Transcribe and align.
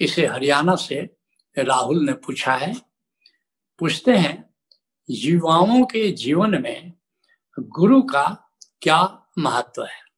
इसे 0.00 0.26
हरियाणा 0.26 0.74
से 0.74 1.16
राहुल 1.58 2.06
ने 2.06 2.12
पूछा 2.12 2.54
है। 2.54 2.76
पूछते 3.78 4.12
हैं, 4.12 4.54
युवाओं 5.10 5.84
के 5.84 6.10
जीवन 6.10 6.62
में 6.62 6.92
गुरु 7.60 8.02
का 8.02 8.54
क्या 8.82 9.28
महत्व 9.38 9.82
है? 9.84 10.10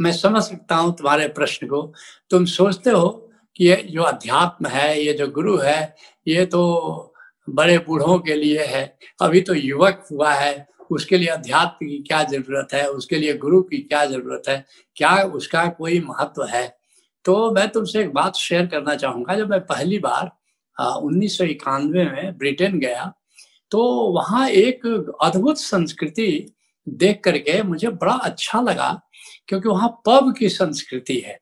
मैं 0.00 0.12
समझ 0.12 0.42
सकता 0.42 0.74
हूँ 0.74 0.96
तुम्हारे 0.96 1.28
प्रश्न 1.28 1.66
को। 1.66 1.92
तुम 2.30 2.44
सोचते 2.44 2.90
हो 2.90 3.32
कि 3.56 3.64
ये 3.64 3.76
जो 3.76 4.02
अध्यात्म 4.02 4.66
है, 4.66 5.02
ये 5.02 5.12
जो 5.12 5.28
गुरु 5.28 5.58
है, 5.58 5.96
ये 6.28 6.46
तो 6.46 7.14
बड़े 7.50 7.78
बूढ़ों 7.78 8.18
के 8.18 8.34
लिए 8.34 8.64
है। 8.64 8.98
अभी 9.20 9.40
तो 9.40 9.54
युवक 9.54 10.06
हुआ 10.12 10.34
है, 10.34 10.68
उसके 10.90 11.18
लिए 11.18 11.28
अध्यात्म 11.28 11.86
की 11.86 11.98
क्या 11.98 12.22
ज़रूरत 12.22 12.68
है? 12.74 12.90
उसके 12.90 13.16
लिए 13.16 13.34
गुरु 13.34 13.62
की 13.62 13.78
क्या 13.78 14.06
ज़रूरत 14.06 14.42
है? 14.48 14.66
क्या 14.96 15.16
उसका 15.16 15.66
कोई 15.66 16.00
महत्व 16.00 16.44
है? 16.44 16.78
तो 17.26 17.50
मैं 17.52 17.68
तुमसे 17.68 18.00
एक 18.00 18.12
बात 18.14 18.36
शेयर 18.36 18.66
करना 18.66 18.94
चाहूँगा। 18.96 19.36
जब 19.36 19.50
मैं 19.50 19.60
पहली 19.66 19.98
बार 19.98 20.30
उन्नीस 20.76 21.38
सौ 21.38 21.44
इक्यानवे 21.44 22.04
में 22.04 22.36
ब्रिटेन 22.38 22.78
गया 22.78 23.12
तो 23.72 23.82
वहाँ 24.12 24.48
एक 24.48 24.86
अद्भुत 25.22 25.58
संस्कृति 25.58 26.28
देख 26.86 27.20
करके 27.24 27.62
मुझे 27.62 27.88
बड़ा 27.90 28.12
अच्छा 28.14 28.60
लगा, 28.60 28.90
क्योंकि 29.48 29.68
वहाँ 29.68 29.88
पब 30.06 30.34
की 30.38 30.48
संस्कृति 30.48 31.18
है। 31.20 31.38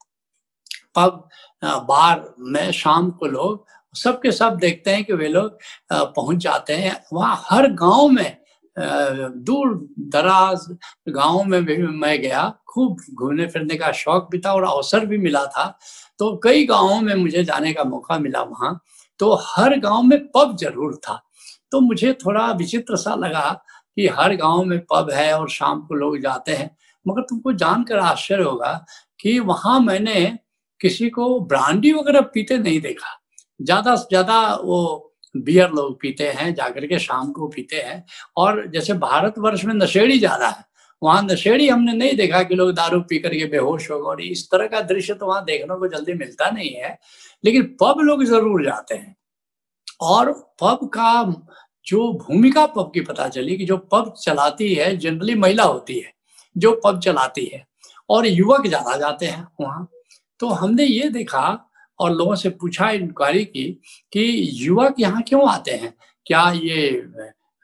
पब 0.96 1.28
बार, 1.62 2.34
में 2.40 2.70
शाम 2.72 3.10
को 3.10 3.26
लोग 3.26 3.66
सबके 3.94 4.32
सब 4.32 4.56
देखते 4.56 4.90
हैं 4.90 5.04
कि 5.04 5.12
वे 5.12 5.28
लोग 5.28 5.58
पहुँच 5.92 6.38
जाते 6.38 6.72
हैं। 6.74 6.96
वहाँ 7.12 7.42
हर 7.44 7.70
गाँव 7.74 8.08
में 8.08 8.36
दूर 8.76 9.74
दराज 10.12 10.66
गाँव 11.08 11.42
में 11.44 11.64
भी 11.64 11.76
मैं 11.78 12.20
गया, 12.22 12.48
खूब 12.68 12.96
घूमने 13.14 13.46
फिरने 13.46 13.76
का 13.76 13.90
शौक 13.92 14.28
भी 14.32 14.38
था 14.38 14.52
और 14.54 14.64
अवसर 14.64 15.06
भी 15.06 15.18
मिला 15.18 15.44
था। 15.46 15.66
तो 16.20 16.36
कई 16.44 16.64
गाँवों 16.66 17.00
में 17.00 17.14
मुझे 17.14 17.44
जाने 17.44 17.72
का 17.72 17.84
मौका 17.84 18.18
मिला 18.18 18.42
वहाँ। 18.42 18.78
तो 19.20 19.34
हर 19.46 19.78
गाँव 19.80 20.02
में 20.02 20.18
पब 20.28 20.56
ज़रूर 20.60 20.96
था। 21.08 21.20
तो 21.72 21.80
मुझे 21.80 22.12
थोड़ा 22.26 22.50
विचित्र 22.52 22.96
सा 22.96 23.14
लगा 23.14 23.50
कि 23.96 24.06
हर 24.08 24.34
गाँव 24.36 24.64
में 24.64 24.78
पब 24.92 25.10
है 25.10 25.32
और 25.38 25.48
शाम 25.50 25.80
को 25.80 25.94
लोग 25.94 26.18
जाते 26.20 26.52
हैं। 26.52 26.70
मगर 27.06 27.22
तुमको 27.22 27.52
जानकर 27.54 27.98
आश्चर्य 27.98 28.44
होगा 28.44 28.72
कि 29.20 29.38
वहाँ 29.40 29.78
मैंने 29.80 30.24
किसी 30.80 31.08
को 31.10 31.38
ब्रांडी 31.42 31.92
वगैरह 31.92 32.20
पीते 32.34 32.58
नहीं 32.58 32.80
देखा। 32.80 33.18
ज़्यादा 33.60 33.94
से 33.96 34.06
ज़्यादा 34.10 34.40
वो 34.56 35.10
बियर 35.34 35.70
लोग 35.70 35.98
पीते 36.00 36.28
हैं, 36.28 36.54
जाकर 36.54 36.86
के 36.86 36.98
शाम 36.98 37.32
को 37.32 37.48
पीते 37.48 37.76
हैं। 37.78 38.04
और 38.36 38.66
जैसे 38.68 38.92
भारतवर्ष 38.94 39.64
में 39.64 39.74
नशेड़ी 39.74 40.18
ज़्यादा 40.18 40.48
है, 40.48 40.64
वहाँ 41.02 41.22
नशेड़ी 41.22 41.68
हमने 41.68 41.92
नहीं 41.92 42.16
देखा 42.16 42.42
कि 42.42 42.54
लोग 42.54 42.72
दारू 42.74 43.00
पी 43.00 43.18
करके 43.18 43.44
बेहोश 43.48 43.90
हो 43.90 43.98
गए। 43.98 44.04
और 44.04 44.22
इस 44.22 44.48
तरह 44.50 44.66
का 44.66 44.80
दृश्य 44.82 45.14
तो 45.14 45.26
वहाँ 45.26 45.44
देखने 45.44 45.78
को 45.78 45.88
जल्दी 45.88 46.14
मिलता 46.14 46.50
नहीं 46.50 46.70
है, 46.72 46.98
लेकिन 47.44 47.76
पब 47.80 48.00
लोग 48.00 48.24
ज़रूर 48.24 48.64
जाते 48.64 48.94
हैं। 48.94 49.14
और 50.02 50.32
पब 50.62 50.88
का 50.94 51.24
जो 51.86 52.12
भूमिका 52.18 52.64
पब 52.68 52.90
की 52.94 53.00
पता 53.02 53.28
चली 53.28 53.56
कि 53.56 53.64
जो 53.64 53.76
पब 53.92 54.12
चलाती 54.18 54.72
है, 54.74 54.96
जनरली 54.96 55.34
महिला 55.34 55.64
होती 55.64 55.98
है, 55.98 56.12
जो 56.56 56.80
पब 56.84 57.00
चलाती 57.00 57.44
है, 57.44 57.64
और 58.10 58.26
युवक 58.26 58.66
ज़्यादा 58.66 58.96
जाते 58.98 59.26
हैं 59.26 59.46
वहाँ। 59.60 59.88
तो 60.40 60.48
हमने 60.50 60.84
ये 60.84 61.08
देखा 61.10 61.40
और 61.98 62.12
लोगों 62.12 62.34
से 62.34 62.50
पूछा 62.50 62.90
इंक्वायरी 62.90 63.44
की 63.44 63.80
कि 64.12 64.50
युवक 64.52 64.94
यहाँ 65.00 65.22
क्यों 65.22 65.50
आते 65.50 65.70
हैं? 65.70 65.94
क्या 66.26 66.50
ये 66.50 67.06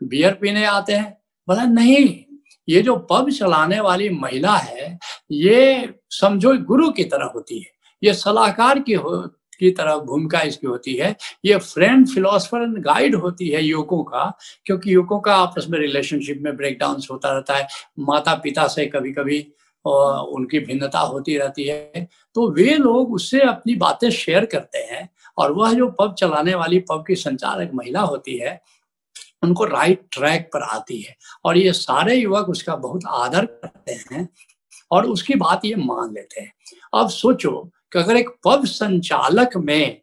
बियर 0.02 0.34
पीने 0.34 0.64
आते 0.64 0.92
हैं? 0.92 1.16
बोला, 1.48 1.64
नहीं, 1.64 2.24
ये 2.68 2.82
जो 2.82 2.96
पब 2.96 3.30
चलाने 3.30 3.80
वाली 3.80 4.08
महिला 4.08 4.56
है, 4.56 4.98
ये 5.30 5.94
समझो 6.10 6.56
गुरु 6.58 6.90
की 6.90 7.04
तरह 7.04 7.24
होती 7.24 7.58
है। 7.58 7.70
ये 8.04 8.14
सलाहकार 8.14 8.78
की 8.78 8.92
हो, 8.92 9.30
की 9.58 9.70
तरह 9.70 9.96
भूमिका 9.96 10.40
इसकी 10.40 10.66
होती 10.66 10.94
है। 10.94 11.16
ये 11.44 11.56
फ्रेंड 11.56 12.08
फिलोसफर 12.08 12.62
एंड 12.62 12.78
गाइड 12.78 13.14
होती 13.14 13.48
है 13.48 13.64
युवकों 13.64 14.02
का, 14.04 14.38
क्योंकि 14.64 14.94
युवकों 14.94 15.20
का 15.20 15.36
आपस 15.36 15.66
में 15.70 15.78
रिलेशनशिप 15.78 16.40
में 16.42 16.56
ब्रेकडाउन 16.56 17.02
होता 17.10 17.32
रहता 17.32 17.54
है। 17.54 17.66
माता 17.98 18.34
पिता 18.34 18.66
से 18.66 18.86
कभी 18.86 19.12
कभी 19.12 19.46
उनकी 19.84 20.58
भिन्नता 20.58 20.98
होती 21.00 21.36
रहती 21.38 21.64
है 21.64 22.08
तो 22.36 22.50
वे 22.50 22.74
लोग 22.74 23.12
उससे 23.14 23.40
अपनी 23.40 23.74
बातें 23.76 24.10
शेयर 24.10 24.44
करते 24.46 24.78
हैं 24.90 25.08
और 25.38 25.52
वह 25.52 25.72
जो 25.74 25.88
पब 25.90 26.14
चलाने 26.14 26.54
वाली 26.54 26.78
पब 26.80 27.04
की 27.06 27.14
संचालक 27.14 27.70
महिला 27.74 28.00
होती 28.00 28.36
है, 28.36 28.60
उनको 29.42 29.64
राइट 29.64 30.06
ट्रैक 30.12 30.50
पर 30.52 30.62
आती 30.62 31.00
है 31.00 31.16
और 31.44 31.56
ये 31.56 31.72
सारे 31.72 32.14
युवक 32.14 32.48
उसका 32.48 32.76
बहुत 32.76 33.02
आदर 33.08 33.46
करते 33.46 33.92
हैं 34.12 34.28
और 34.90 35.06
उसकी 35.06 35.34
बात 35.34 35.64
ये 35.64 35.74
मान 35.76 36.12
लेते 36.14 36.40
हैं। 36.40 36.52
अब 36.94 37.08
सोचो 37.08 37.50
कि 37.92 37.98
अगर 37.98 38.16
एक 38.16 38.28
पब 38.44 38.64
संचालक 38.66 39.56
में 39.56 40.00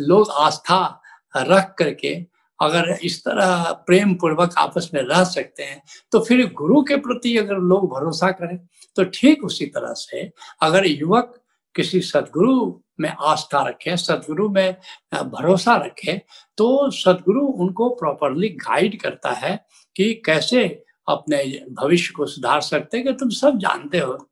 लोग 0.00 0.30
आस्था 0.30 1.00
रख 1.36 1.74
करके 1.78 2.14
अगर 2.60 2.88
इस 3.02 3.20
तरह 3.24 3.70
प्रेम 3.86 4.14
पूर्वक 4.14 4.54
आपस 4.58 4.90
में 4.94 5.00
रह 5.02 5.24
सकते 5.24 5.62
हैं 5.62 5.82
तो 6.12 6.20
फिर 6.20 6.46
गुरु 6.52 6.82
के 6.82 6.96
प्रति 6.96 7.36
अगर 7.36 7.58
लोग 7.70 7.86
भरोसा 7.90 8.30
करें 8.32 8.56
तो 8.96 9.04
ठीक 9.04 9.44
उसी 9.44 9.66
तरह 9.66 9.92
से 9.96 10.30
अगर 10.62 10.86
युवक 10.86 11.34
किसी 11.74 12.00
सदगुरु 12.00 12.72
में 13.00 13.08
आस्था 13.10 13.62
रखे, 13.66 13.96
सदगुरु 13.96 14.48
में 14.48 14.76
भरोसा 15.14 15.76
रखे 15.76 16.20
तो 16.58 16.90
सदगुरु 16.90 17.46
उनको 17.46 17.88
प्रॉपरली 17.90 18.48
गाइड 18.48 19.00
करता 19.00 19.30
है 19.32 19.54
कि 19.96 20.12
कैसे 20.26 20.66
अपने 21.08 21.42
भविष्य 21.72 22.12
को 22.16 22.26
सुधार 22.26 22.60
सकते 22.60 22.96
हैं, 22.96 23.06
कि 23.06 23.12
तुम 23.12 23.28
सब 23.30 23.58
जानते 23.58 23.98
हो। 23.98 24.26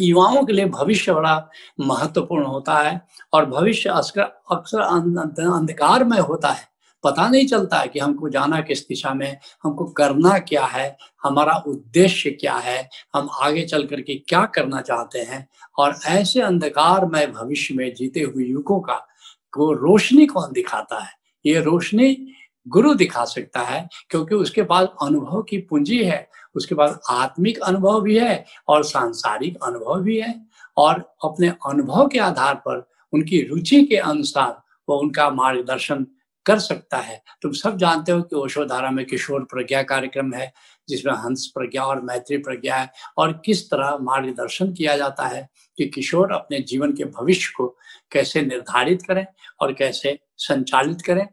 युवाओं 0.00 0.44
के 0.46 0.52
लिए 0.52 0.64
भविष्य 0.66 1.12
बड़ा 1.14 1.48
महत्वपूर्ण 1.80 2.44
होता 2.46 2.74
है 2.78 3.00
और 3.32 3.46
भविष्य 3.46 3.90
अक्सर 3.90 4.80
अंधकार 4.80 6.04
में 6.04 6.18
होता 6.18 6.48
है। 6.48 6.68
पता 7.06 7.28
नहीं 7.28 7.46
चलता 7.46 7.78
है 7.78 7.88
कि 7.88 7.98
हमको 7.98 8.28
जाना 8.28 8.60
किस 8.60 8.88
दिशा 8.88 9.14
में 9.14 9.38
हमको 9.64 9.84
करना 9.84 10.38
क्या 10.38 10.64
है, 10.64 10.96
हमारा 11.22 11.54
उद्देश्य 11.66 12.30
क्या 12.30 12.54
है, 12.54 12.88
हम 13.14 13.28
आगे 13.42 13.62
चल 13.62 13.86
करके 13.86 14.14
क्या 14.14 14.44
करना 14.44 14.80
चाहते 14.80 15.18
हैं। 15.18 15.48
और 15.78 15.98
ऐसे 16.06 16.40
अंधकार 16.40 17.06
में 17.06 17.32
भविष्य 17.32 17.74
में 17.74 17.94
जीते 17.94 18.20
हुए 18.20 18.44
युवकों 18.44 18.80
का 18.80 19.06
को 19.52 19.72
रोशनी 19.72 20.26
कौन 20.26 20.52
दिखाता 20.52 20.98
है? 20.98 21.10
ये 21.46 21.60
रोशनी 21.60 22.28
गुरु 22.68 22.94
दिखा 22.94 23.24
सकता 23.24 23.60
है, 23.60 23.88
क्योंकि 24.10 24.34
उसके 24.34 24.62
पास 24.62 24.88
अनुभव 25.02 25.42
की 25.42 25.58
पूंजी 25.58 26.04
है, 26.04 26.28
उसके 26.54 26.74
पास 26.74 26.98
आत्मिक 27.10 27.58
अनुभव 27.58 28.00
भी 28.00 28.18
है 28.18 28.44
और 28.68 28.84
सांसारिक 28.84 29.58
अनुभव 29.62 30.00
भी 30.00 30.20
है। 30.20 30.46
और 30.76 31.16
अपने 31.24 31.48
अनुभव 31.48 32.08
के 32.08 32.18
आधार 32.18 32.54
पर, 32.54 32.88
उनकी 33.12 33.42
रुचि 33.42 33.82
के 33.82 33.96
अनुसार 33.96 34.62
वो 34.88 34.96
उनका 34.96 35.30
मार्गदर्शन 35.30 36.06
कर 36.46 36.58
सकता 36.58 36.96
है। 36.96 37.22
तुम 37.42 37.52
सब 37.52 37.76
जानते 37.76 38.12
हो 38.12 38.22
कि 38.22 38.36
ओशोधारा 38.36 38.90
में 38.90 39.06
किशोर 39.06 39.44
प्रज्ञा 39.44 39.82
कार्यक्रम 39.82 40.34
है, 40.34 40.52
जिसमें 40.88 41.12
हंस 41.12 41.52
प्रज्ञा 41.54 41.84
और 41.84 42.00
मैत्री 42.00 42.38
प्रज्ञा 42.38 42.76
है, 42.76 42.92
और 43.18 43.42
किस 43.44 43.70
तरह 43.70 43.98
मार्गदर्शन 44.00 44.72
किया 44.72 44.96
जाता 44.96 45.26
है 45.26 45.48
कि 45.76 45.86
किशोर 45.86 46.32
अपने 46.32 46.60
जीवन 46.60 46.92
के 46.92 47.04
भविष्य 47.04 47.52
को 47.56 47.78
कैसे 48.12 48.42
निर्धारित 48.42 49.02
करें 49.02 49.26
और 49.60 49.72
कैसे 49.72 50.18
संचालित 50.36 51.02
करें। 51.02 51.28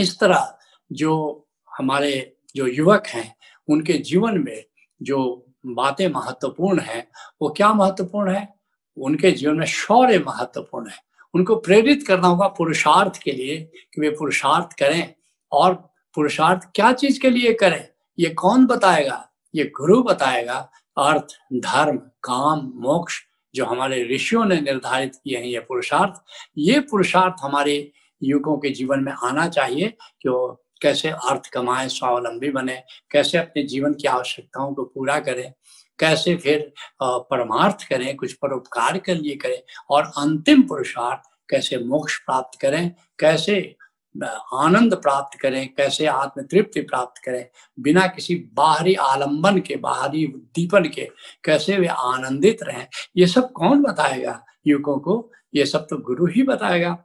इस 0.00 0.20
तरह 0.20 0.58
जो 0.92 1.46
हमारे 1.78 2.36
जो 2.56 2.66
युवक 2.66 3.06
हैं, 3.06 3.36
उनके 3.68 3.92
जीवन 3.92 4.38
में 4.38 4.64
जो 5.02 5.46
बातें 5.66 6.08
महत्वपूर्ण 6.08 6.80
है, 6.80 7.08
वो 7.42 7.48
क्या 7.48 7.72
महत्वपूर्ण 7.72 8.32
है? 8.32 8.54
उनके 8.98 9.30
जीवन 9.30 9.56
में 9.56 9.66
शौर्य 9.66 10.18
महत्वपूर्ण 10.18 10.90
है। 10.90 11.13
उनको 11.34 11.56
प्रेरित 11.56 12.06
करना 12.06 12.28
होगा 12.28 12.48
पुरुषार्थ 12.48 13.22
के 13.22 13.32
लिए 13.32 13.72
कि 13.94 14.00
वे 14.00 14.10
पुरुषार्थ 14.10 14.78
करें। 14.78 15.14
और 15.52 15.74
पुरुषार्थ 16.14 16.68
क्या 16.74 16.92
चीज़ 16.92 17.20
के 17.20 17.30
लिए 17.30 17.52
करें? 17.52 17.88
ये 18.18 18.30
कौन 18.30 18.66
बताएगा? 18.66 19.30
ये 19.54 19.64
गुरु 19.64 20.02
बताएगा। 20.02 20.70
अर्थ, 20.98 21.26
धर्म, 21.52 21.96
काम, 21.96 22.72
मोक्ष 22.74 23.20
जो 23.54 23.64
हमारे 23.64 24.08
ऋषियों 24.14 24.44
ने 24.44 24.60
निर्धारित 24.60 25.14
किए 25.14 25.38
हैं 25.38 25.44
ये 25.44 25.60
पुरुषार्थ। 25.60 26.12
ये 26.58 26.80
पुरुषार्थ 26.80 27.34
हमारे 27.40 27.92
युवकों 28.22 28.56
के 28.56 28.70
जीवन 28.70 29.00
में 29.00 29.12
आना 29.12 29.48
चाहिए 29.48 29.88
कि 30.22 30.28
वो 30.28 30.64
कैसे 30.82 31.08
अर्थ 31.08 31.50
कमाए, 31.50 31.88
स्वावलंबी 31.88 32.50
बने, 32.50 32.82
कैसे 33.10 33.38
अपने 33.38 33.62
जीवन 33.62 33.94
की 33.94 34.08
आवश्यकताओं 34.08 34.74
को 34.74 34.84
पूरा 34.84 35.18
करें। 35.18 35.52
कैसे 35.98 36.36
फिर 36.36 36.72
परमार्थ 37.02 37.86
करें, 37.88 38.14
कुछ 38.16 38.32
परोपकार 38.32 38.98
के 38.98 39.14
लिए 39.14 39.36
करें 39.36 39.62
और 39.90 40.12
अंतिम 40.18 40.62
पुरुषार्थ 40.62 41.30
कैसे 41.50 41.78
मोक्ष 41.78 42.18
प्राप्त 42.18 42.60
करें, 42.60 42.90
कैसे 43.18 43.74
आनंद 44.14 44.94
प्राप्त 44.94 45.38
करें, 45.40 45.68
कैसे 45.68 46.06
आत्म 46.06 46.42
तृप्ति 46.42 46.80
प्राप्त 46.82 47.22
करें, 47.24 47.46
बिना 47.78 48.06
किसी 48.06 48.34
बाहरी 48.54 48.94
आलंबन 48.94 49.58
के, 49.60 49.76
बाहरी 49.76 50.24
उद्दीपन 50.26 50.88
के, 50.88 51.08
कैसे 51.44 51.78
वे 51.78 51.86
आनंदित 51.88 52.62
रहें, 52.62 52.86
ये 53.16 53.26
सब 53.26 53.50
कौन 53.52 53.82
बताएगा 53.82 54.40
युवकों 54.66 54.98
को? 54.98 55.30
ये 55.54 55.64
सब 55.66 55.86
तो 55.90 55.96
गुरु 55.98 56.26
ही 56.26 56.42
बताएगा। 56.42 56.96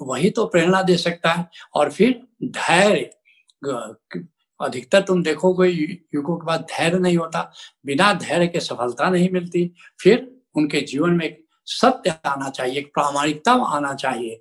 वही 0.00 0.30
तो 0.30 0.44
प्रेरणा 0.46 0.82
दे 0.82 0.96
सकता 0.96 1.32
है 1.32 1.48
और 1.74 1.90
फिर 1.92 2.20
धैर्य 2.44 3.10
अधिकतर 4.60 5.02
तुम 5.02 5.22
देखोगे 5.22 5.68
युगों 5.68 6.36
के 6.36 6.46
बाद 6.46 6.66
धैर्य 6.70 6.98
नहीं 6.98 7.16
होता, 7.16 7.50
बिना 7.86 8.12
धैर्य 8.14 8.46
के 8.46 8.60
सफलता 8.60 9.10
नहीं 9.10 9.30
मिलती। 9.30 9.70
फिर 10.00 10.30
उनके 10.56 10.80
जीवन 10.80 11.10
में 11.10 11.36
सत्य 11.66 12.14
आना 12.26 12.48
चाहिए, 12.50 12.78
एक 12.78 12.92
प्रामाणिकता 12.94 13.52
आना 13.52 13.92
चाहिए। 13.94 14.40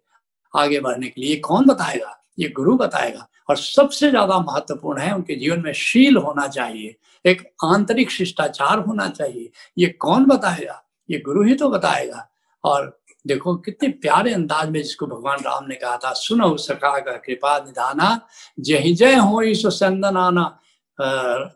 आगे 0.53 0.79
बढ़ने 0.79 1.07
के 1.07 1.21
लिए 1.21 1.35
कौन 1.37 1.65
बताएगा? 1.65 2.15
ये 2.39 2.49
गुरु 2.49 2.75
बताएगा। 2.77 3.27
और 3.49 3.57
सबसे 3.57 4.09
ज़्यादा 4.09 4.39
महत्वपूर्ण 4.39 5.01
है 5.01 5.13
उनके 5.15 5.35
जीवन 5.35 5.59
में 5.59 5.71
शील 5.73 6.17
होना 6.17 6.47
चाहिए, 6.47 6.95
एक 7.25 7.41
आंतरिक 7.65 8.11
शिष्टाचार 8.11 8.79
होना 8.79 9.07
चाहिए। 9.09 9.49
ये 9.77 9.87
कौन 9.99 10.25
बताएगा? 10.25 10.83
ये 11.09 11.19
गुरु 11.19 11.43
ही 11.43 11.55
तो 11.55 11.69
बताएगा। 11.69 12.27
और 12.63 12.98
देखो, 13.25 13.55
कितने 13.55 13.89
प्यारे 14.01 14.33
अंदाज 14.33 14.69
में 14.69 14.81
जिसको 14.81 15.07
भगवान 15.07 15.39
राम 15.45 15.65
ने 15.67 15.75
कहा 15.75 15.97
था, 15.97 16.13
सुनो 16.13 16.55
सका 16.57 16.97
का 16.99 17.15
कृपा 17.17 17.57
निधाना, 17.59 18.19
जय 18.59 18.93
जय 18.93 19.15
हो 19.15 19.41
इस 19.41 19.65
संदन 19.67 20.17
आना 20.17 20.45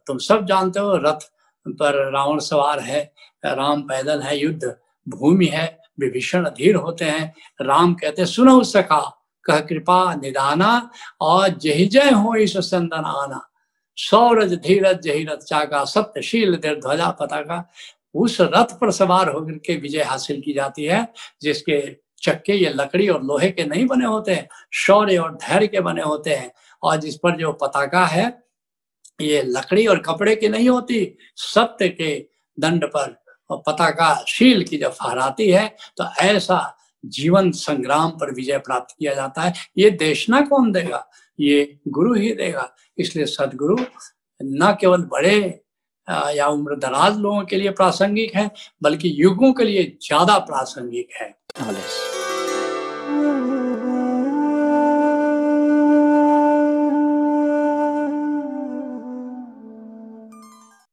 तुम 0.07 0.17
सब 0.19 0.45
जानते 0.45 0.79
हो, 0.79 0.95
रथ 0.97 1.29
पर 1.65 2.11
रावण 2.11 2.39
सवार 2.39 2.79
है, 2.79 3.01
राम 3.45 3.81
पैदल 3.81 4.21
है, 4.21 4.37
युद्ध 4.37 4.75
भूमि 5.07 5.45
है, 5.45 5.65
विभीषण 5.99 6.45
अधीर 6.45 6.75
होते 6.75 7.05
हैं। 7.05 7.33
राम 7.61 7.93
कहते, 7.93 8.25
सुनो 8.25 8.63
सका 8.63 9.01
कह 9.45 9.59
कृपा 9.59 10.13
निदाना 10.15 10.89
और 11.21 11.47
जय 11.49 11.85
जय 11.85 12.09
हो 12.11 12.35
इस 12.35 12.57
संदन 12.59 13.03
आना 13.05 13.41
सौरज 13.97 14.53
धीरज 14.55 15.01
जही 15.01 15.23
रथ 15.23 15.37
चाका 15.37 15.83
सत्यशील 15.85 16.55
देर 16.55 16.79
ध्वजा 16.79 17.09
पताका। 17.11 17.57
उस 18.15 18.37
रथ 18.41 18.77
पर 18.81 18.91
सवार 18.91 19.29
होकर 19.29 19.57
के 19.57 19.75
विजय 19.75 20.01
हासिल 20.01 20.41
की 20.41 20.53
जाती 20.53 20.83
है, 20.83 21.07
जिसके 21.41 21.81
चक्के 22.23 22.53
ये 22.53 22.69
लकड़ी 22.69 23.07
और 23.09 23.23
लोहे 23.23 23.49
के 23.51 23.63
नहीं 23.63 23.85
बने 23.87 24.05
होते 24.05 24.33
हैं, 24.33 24.47
शौर्य 24.73 25.17
और 25.17 25.33
धैर्य 25.35 25.67
के 25.67 25.81
बने 25.81 26.01
होते 26.01 26.29
हैं। 26.29 26.51
और 26.83 26.97
जिस 26.97 27.15
पर 27.15 27.37
जो 27.37 27.51
पताका 27.53 28.05
है, 28.05 28.25
ये 29.21 29.41
लकड़ी 29.41 29.85
और 29.87 29.99
कपड़े 29.99 30.35
की 30.35 30.47
नहीं 30.49 30.69
होती, 30.69 31.17
सत्य 31.35 31.89
के 31.89 32.15
दंड 32.57 32.85
पर 32.85 33.21
पताका 33.51 34.13
शील 34.27 34.63
की 34.63 34.77
जब 34.77 34.91
फहराती 34.91 35.49
है 35.49 35.67
तो 35.97 36.05
ऐसा 36.21 36.77
जीवन 37.05 37.51
संग्राम 37.51 38.09
पर 38.11 38.33
विजय 38.33 38.57
प्राप्त 38.57 38.95
किया 38.99 39.13
जाता 39.13 39.41
है। 39.41 39.53
ये 39.77 39.89
देशना 39.91 40.41
कौन 40.41 40.71
देगा? 40.71 41.05
ये 41.39 41.79
गुरु 41.87 42.13
ही 42.13 42.33
देगा। 42.33 42.69
इसलिए 42.97 43.25
सदगुरु 43.25 43.75
न 44.41 44.75
केवल 44.81 45.01
बड़े 45.03 45.59
या 46.07 46.47
उम्र 46.47 46.75
दराज 46.75 47.17
लोगों 47.17 47.43
के 47.43 47.57
लिए 47.57 47.69
प्रासंगिक 47.71 48.35
है, 48.35 48.49
बल्कि 48.83 49.15
युगों 49.17 49.53
के 49.53 49.63
लिए 49.63 49.83
ज़्यादा 50.01 50.37
प्रासंगिक 50.39 51.09
है। 51.21 51.33